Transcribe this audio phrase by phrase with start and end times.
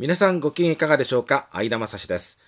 [0.00, 1.48] 皆さんご機嫌いかがでしょうか？
[1.50, 2.38] 相田正史です。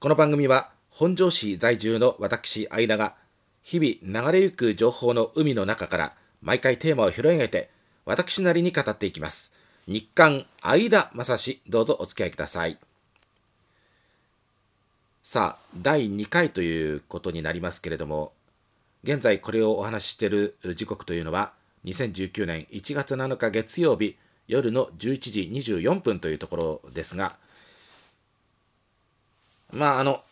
[0.00, 3.14] この番組は本庄市在住の私相田が
[3.62, 7.70] 日々流れゆく情報の海の中から毎回テーマを拾い上げて
[8.04, 9.52] 私なりに語っていきます。
[9.86, 12.76] 日刊相田正史どうぞお付き合いください。
[15.22, 18.32] さあ、第2回ということになりますけれども、
[19.04, 21.52] 現在これをお話ししている時刻というのは
[21.84, 24.16] 2019年1月7日月曜日
[24.48, 27.36] 夜の11時24分というところですが、
[29.70, 30.22] まあ、あの、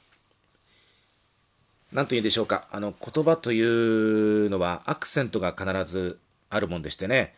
[1.93, 6.19] なんと言うんでしょうか、あの、言葉というのはアクセントが必ず
[6.49, 7.35] あるもんでしてね、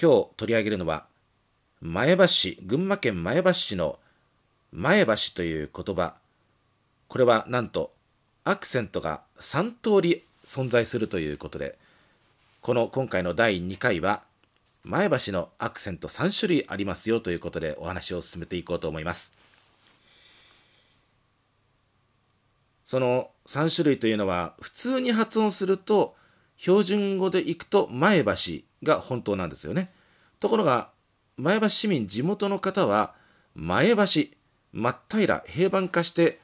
[0.00, 1.06] 今日取り上げるのは、
[1.80, 3.98] 前橋市、群馬県前橋市の
[4.72, 6.14] 前橋という言葉、
[7.06, 7.92] これはなんと
[8.42, 11.78] アクセントが3通り存在するということで、
[12.60, 14.22] この今回の第2回は、
[14.84, 19.34] 前橋のアクセント3種類ありますよということでお話を進めていこうと思います。
[22.84, 26.14] その3種類というのは普通に発音すると
[26.58, 28.32] 標準語でいくと前橋
[28.82, 29.90] が本当なんですよね。
[30.38, 30.90] ところが
[31.38, 33.14] 前橋市民地元の方は
[33.54, 34.02] 前橋
[34.74, 36.40] 真っ平平板化して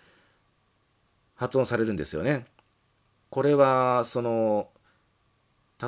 [1.36, 2.46] 発音されるんですよね。
[3.28, 4.68] これはその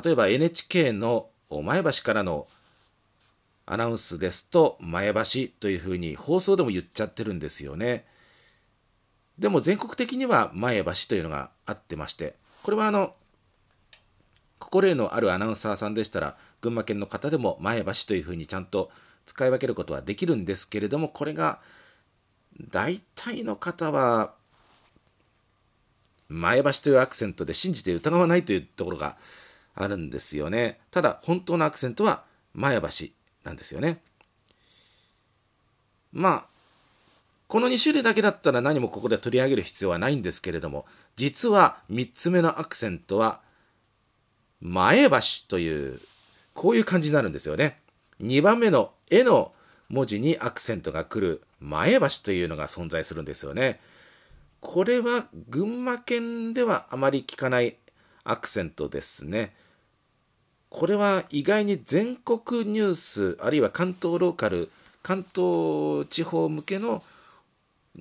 [0.03, 1.29] 例えば NHK の
[1.61, 2.47] 前橋からの
[3.65, 5.21] アナウンスですと前橋
[5.59, 8.05] というふうに放送でも言っちゃってるんですよね。
[9.37, 13.15] でも全国的には前橋というのがあってましてこれはあの
[14.59, 18.91] 心得のあるアナウンサーさんでしたら群馬県の方でも前橋というふうにちゃんと
[19.25, 21.59] 使い分けることはできるんですけれどもこれが
[22.69, 24.33] 大体の方は
[26.29, 29.17] 前橋というアクセントで信じて疑わないというところが
[29.75, 30.79] あるんですよね。
[30.91, 32.87] ただ本当のアクセントは前橋
[33.43, 34.01] なんですよね。
[36.11, 36.45] まあ
[37.47, 40.85] この2種類だけだったら何もここで取り上げる必要はないんですけれども
[41.15, 43.41] 実は3つ目のアクセントは
[44.61, 45.17] 前橋
[45.47, 45.99] という
[46.53, 47.79] こういう感じになるんですよね。
[48.21, 49.53] 2番目の「絵の
[49.89, 53.79] 文字にアクセントが来る前橋というのが存在するんですよね。
[54.59, 57.75] これは群馬県ではあまり聞かない
[58.23, 59.53] アクセントですね。
[60.73, 64.71] これは意外に全国ニュースあるいは関東ローカル
[65.03, 67.03] 関東地方向けの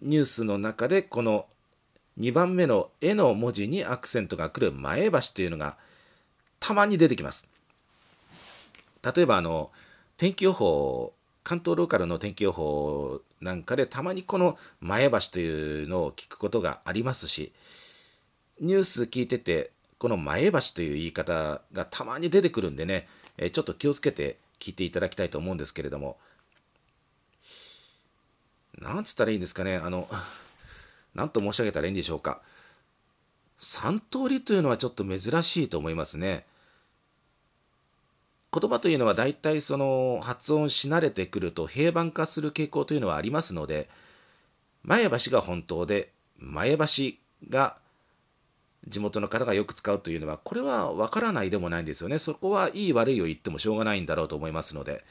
[0.00, 1.44] ニュースの中でこの
[2.18, 5.76] 2番目の「絵」の文字にアクセントが来る前橋というのが
[6.60, 7.46] たまに出てきます。
[9.02, 9.70] 例えばあの
[10.16, 11.12] 天気予報
[11.44, 17.52] 関東ローカルの天気予報なんかでたまにこの前橋というのを聞くことがありますし
[18.62, 19.71] ニュース聞いてて
[20.02, 23.06] この前橋という言い方がたまに出てくるんでね、
[23.38, 26.16] えちょっと気をつけて聞いていただきたいと思うんですけれども、
[28.80, 30.08] なんつったらいいんですかね、あの、
[31.14, 32.40] なんと申し上げたらいいんでしょうか。
[33.60, 36.46] 3通りというのはちょっと珍しいと思いますね。
[38.52, 43.88] 言葉というのは大体その発音し慣れてくると平板化する傾向というのはありますので
[44.82, 46.84] 前橋が本当で前橋
[47.48, 47.76] が
[48.88, 52.18] 地元の方がよく使うというのはこれはわからないでもないんですよね。
[52.18, 55.04] そこはいい悪いを言ってもしょうがないんだろうと思いますので。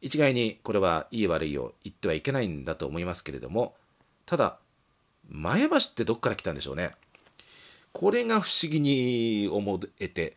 [0.00, 3.74] 一概にこれはいい悪いを言ってはいけないんだと思いますけれども
[4.26, 4.56] ただ
[5.28, 6.92] 前橋ってどっから来たんでしょうね。
[7.92, 10.36] これが不思議に思えて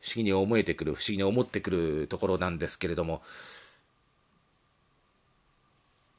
[0.00, 3.22] 不思議に思えてくる不思議に思ってくるところなんですけれども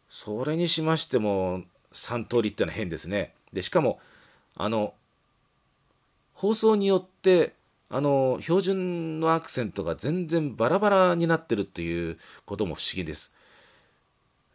[0.10, 3.34] それにしましても3通りってのは変ですね。
[3.54, 4.00] でしかも
[4.56, 4.94] あの
[6.34, 7.54] 放送によって
[7.90, 13.34] あの標準のアクセントが全然バラバラになってるっていうことも不思議です。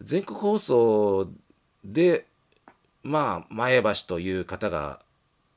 [0.00, 1.28] 全国放送
[1.84, 2.26] で
[3.02, 4.98] まあ前橋という方が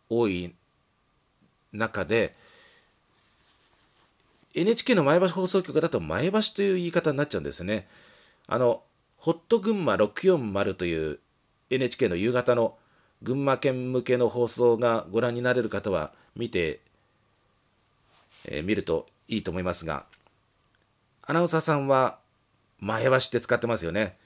[0.10, 0.54] 多い
[1.72, 2.34] 中で
[4.56, 7.88] NHK の前橋放送局だと前橋という言い方になっちゃうんですね。
[8.48, 8.82] あの
[9.18, 11.20] ホット群馬640という
[11.70, 12.76] NHK の夕方の
[13.22, 16.80] 群馬県向けの放送がご覧になれる方は見て、
[18.46, 20.06] えー、見るといいと思いますが
[21.24, 22.18] アナウンサーさんは
[22.80, 24.18] 前橋って使ってますよね。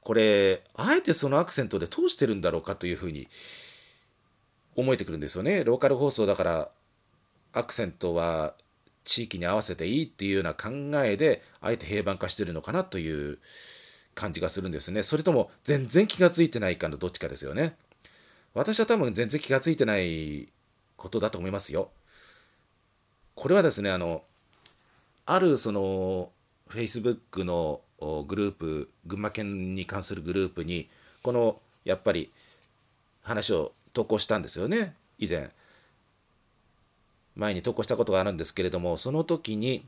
[0.00, 3.26] これあえてそのアクセントで通してるんだろうかというふうに
[4.76, 5.64] 思えてくるんですよね。
[5.64, 6.68] ローカル放送だから
[7.54, 8.54] アクセントは
[9.04, 10.68] 地域に合わせていいっていうような考
[11.04, 13.38] えであえて平板化してるのかなという
[14.14, 15.02] 感じがするんですね。
[15.02, 17.76] それとも全然気が付いてないかのどっちかですよね。
[18.54, 20.48] 私は多分全然気が付いてない
[20.96, 21.90] ことだと思いますよ。
[23.34, 24.22] これはですね、あの、
[25.26, 26.30] あるその
[26.68, 27.80] Facebook の
[28.26, 30.88] グループ群馬県に関するグループに
[31.22, 32.30] このやっぱり
[33.22, 35.50] 話を投稿したんですよね以前
[37.36, 39.84] 前に投稿したことがあるんですけれどもその時に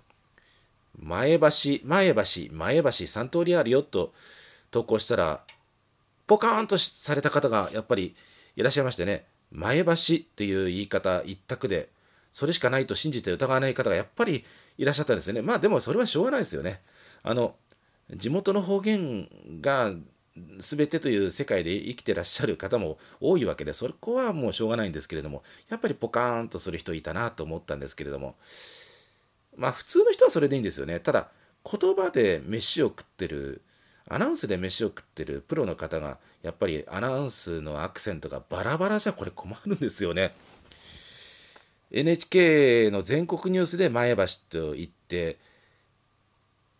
[0.99, 1.47] 前橋
[1.85, 2.23] 前橋
[2.53, 4.15] 前橋3通りあるよと
[4.71, 5.41] 投稿したら
[6.27, 8.17] ポカーンとされた方がやっぱり
[8.57, 9.97] いらっしゃいましてね前橋っ
[10.35, 11.89] ていう言い方一択で
[12.33, 14.45] それしかないと信じて疑わない方がやっぱり
[14.77, 15.41] いらっしゃったんですよね。
[15.41, 16.83] まあでもそれはしょうがないですよね。
[17.23, 17.55] あの
[18.15, 19.27] 地元の方言
[19.63, 19.93] が
[20.59, 28.35] 全てという世界で生きてらっしゃる方も多いわけでそこはもうしょうがないんですけれどもやっぱりポカーンとする人いたなと思ったんですけれども
[29.57, 31.01] まあ普通の人はそれでいいんですよね。
[31.01, 31.29] ただ
[31.65, 33.63] 言葉で飯を食ってる
[34.09, 40.33] アナウンスで飯を食ってるプロの方がやっぱりアナウンスのアクセントがバラバラじゃこれ困るんですよね。
[41.91, 45.39] NHK の全国ニュースで前橋と言って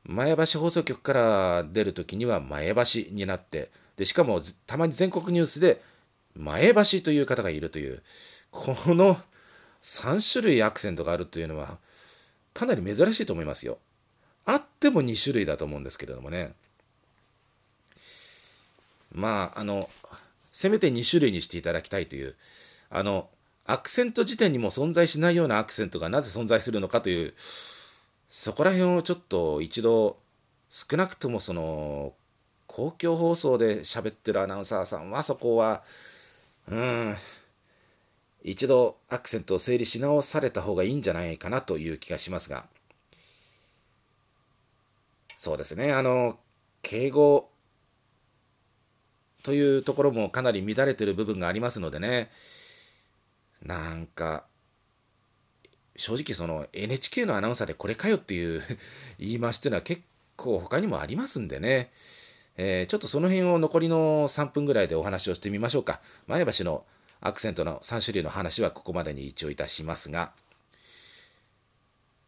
[0.05, 5.81] 前橋放送局から出る時には前橋になってでしかもたまに全国ニュースで
[6.37, 8.03] 前橋という方がいるという
[8.51, 9.17] この
[9.83, 11.79] 3種類アクセントがあるというのは
[12.55, 13.79] かなり珍しいと思いますよ。
[14.45, 16.53] あっても2種類だと思うんですけれどもね。
[19.17, 19.89] まああの
[20.53, 22.35] せめて2種類にしていただきたいという
[22.91, 23.29] あの
[23.65, 27.35] アクセント時点にも存在しないようなアクセントがなぜ存在するのかという
[28.29, 30.19] そこら辺をちょっと一度
[30.71, 32.13] 少なくともその
[32.67, 35.83] 公共放送で喋ってるアナウンサーさんはそこは
[36.69, 37.17] うん
[38.45, 42.65] 一度アクセントを整理し直された方がいいんじゃないかなという気がしますが。
[45.37, 45.93] そうですね。
[45.93, 46.39] あの
[46.83, 47.49] 敬語
[49.47, 52.33] というところもかなり乱れてる部分がありますのでね。
[53.65, 54.45] なんか
[55.95, 58.61] 正直その NHK のアナウンサーでこれかよっていう
[59.21, 60.03] 言い回しっていうのは結
[60.35, 61.93] 構他にもありますんでね、
[62.57, 66.01] えー、ちょっとその辺を残りの3分ぐらいでお話をしてみましょうか。
[66.27, 66.85] 前橋の
[67.21, 70.33] アクセントの3種類の話はここまでに一応いたしますが。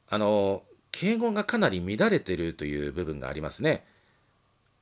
[0.08, 0.62] あの
[0.92, 3.84] 敬語がかなり乱れてるという部分がありますね。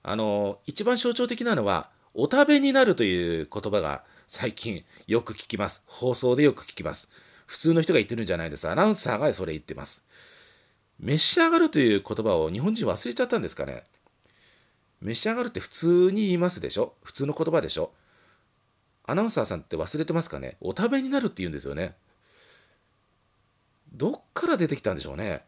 [0.03, 7.11] あの一番象徴的なのはお食べになるという言葉が最近よく聞きます放送でよく聞きます
[7.45, 8.69] 普通の人が言ってるんじゃないです。
[8.69, 10.03] アナウンサーがそれ言ってます。
[10.99, 13.85] 召し上がるという言葉を日本人忘れちゃったんですかね。
[15.01, 16.95] 召し上がるって普通に言いますでしょ？
[17.05, 17.93] 普通の言葉でしょ？
[19.05, 20.57] アナウンサーさんって忘れてますかね？
[20.61, 21.95] お食べになるって言うんですよね。
[23.93, 25.43] どっから出てきたんでしょうね。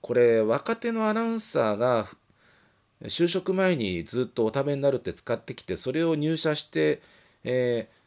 [0.00, 2.06] これ若手のアナウンサーが
[3.04, 7.00] 就職前にずっとお食べになるって使ってきてそれを入社して、
[7.44, 8.04] えー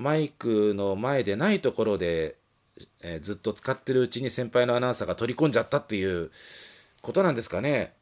[0.00, 2.36] マイクの前でないところで、
[3.02, 6.30] えー、ずっと使ってるうちに先輩のアナウンサーが取り込んじゃったっていう
[7.02, 7.92] ことなんですかね。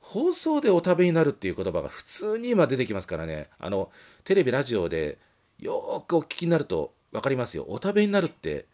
[0.00, 3.48] 放送でお食べになるっていう言葉が普通に今出てきますからね。
[3.58, 3.90] あの、
[4.24, 5.18] テレビ、ラジオで
[5.58, 7.66] よーくお聞きになると分かりますよ。
[7.68, 8.64] お食べになるって、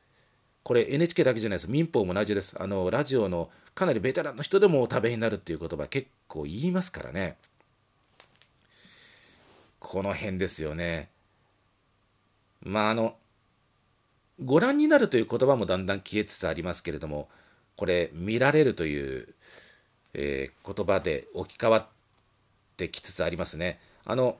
[0.66, 1.70] これ NHK だけじゃないです。
[1.70, 2.60] 民放も同じです。
[2.60, 7.36] あの、ラジオのかなりベテランの人でもお食べになるっていう言葉結構言いますからね。
[9.78, 11.08] この辺ですよね。
[12.64, 13.14] まああの
[14.44, 17.28] ご覧になるという言葉もだんだん消えつつありますけれども
[17.76, 19.28] これ見られるという、
[20.14, 21.86] えー、言葉で置き換わっ
[22.76, 23.78] てきつつありますね。
[24.04, 24.36] あの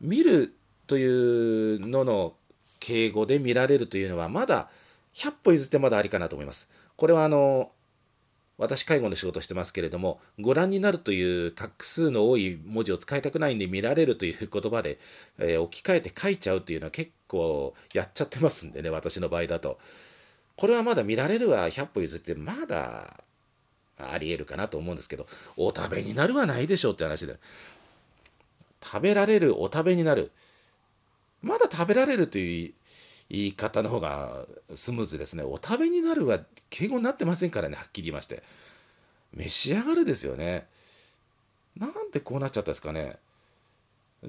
[0.00, 0.54] 見る
[0.86, 2.34] というのの
[2.78, 4.68] 敬語で見られるというのはまだ
[5.14, 6.70] 100歩譲ってまだありかなと思います。
[6.96, 7.70] これはあの
[8.58, 14.98] 私介護の仕事してますけれどもご覧になるという画数の多い文字を使いたくないんで見られるという言葉で、
[15.38, 19.78] えー、置き換えて書いちゃうというのは結構やっちゃってますんでね私の場合だと。
[20.54, 23.24] これはまだ見られるは100歩譲ってまだ
[23.98, 25.26] ありえるかなと思うんですけど
[25.56, 27.36] お食べになるはないでしょうって話で。
[28.82, 30.30] 食べられるお食べになる。
[31.40, 32.72] まだ食べられるという
[33.32, 35.42] 言い方の方がスムーズですね。
[35.42, 38.42] お食べになるは敬語になってませんからね、はっきり言いまして。
[39.32, 40.66] 召し上がるですよね。
[41.74, 43.16] なんでこうなっちゃったんですかね。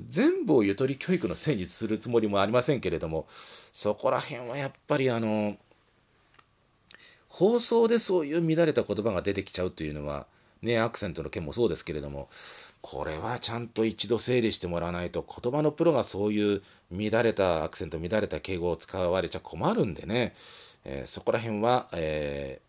[0.08, 3.28] 全部をゆとり教育のせいにするつもりもありませんけれども、
[3.74, 5.58] そこら辺はやっぱりあの、
[7.28, 10.28] 放送でそういう乱れた言葉が出てきちゃうというのは、
[10.62, 12.30] ね、アクセントの件もそうですけれども、
[12.84, 16.62] これはちゃんと一度整理してもらわないと言葉のプロがそういう
[16.92, 20.36] 乱れたアクセント乱れた敬語を使われちゃ困るんでね、
[20.84, 22.60] えー、そこら辺は、え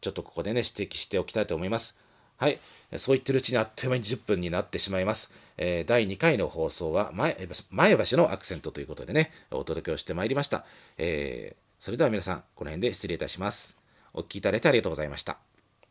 [0.00, 1.98] ー、ちょっとここでね指摘しておきたいと思います。
[2.36, 2.58] はい、
[2.96, 5.34] そう言ってるうちにあっという間に10分になってしまいます。
[5.58, 10.64] えー、第2回の放送は前橋のアクセントということでね、お届けをしてまいりました。
[10.96, 13.76] え、それでは皆さん、この辺で失礼いたします。
[14.14, 15.49] お聴きいただいてありがとうございました。